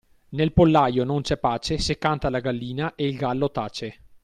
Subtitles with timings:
[0.29, 3.99] Nel pollaio non c'è pace se canta la gallina e il gallo tace.